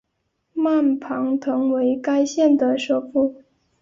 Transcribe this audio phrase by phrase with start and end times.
[0.55, 3.43] 曼庞滕为该县的首府。